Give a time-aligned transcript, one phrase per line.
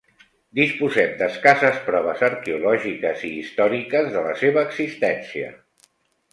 [0.59, 5.55] Disposem d'escasses proves arqueològiques i històriques de la seva existència.